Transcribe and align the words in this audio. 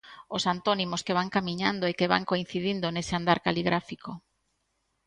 Os 0.35 0.43
antónimos 0.53 1.01
que 1.05 1.17
van 1.19 1.29
camiñando 1.35 1.83
e 1.87 1.93
que 1.99 2.11
van 2.13 2.23
coincidindo 2.31 2.87
nese 2.95 3.13
andar 3.19 3.39
caligráfico. 3.45 4.11